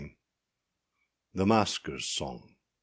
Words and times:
_THE 1.35 1.45
MASKERSâ 1.45 2.01
SONG. 2.01 2.55